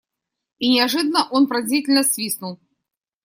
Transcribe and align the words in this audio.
И 0.57 0.67
неожиданно 0.71 1.27
он 1.29 1.45
пронзительно 1.45 2.01
свистнул. 2.03 2.59